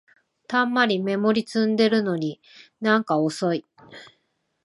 [0.47, 2.41] たんまりメモリ積んでるのに
[2.79, 3.65] なんか遅い